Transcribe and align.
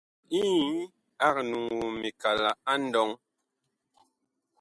Inyi 0.41 0.71
ag 1.25 1.35
nuŋuu 1.49 1.89
mikala 2.01 2.49
nlɔŋ. 2.81 3.09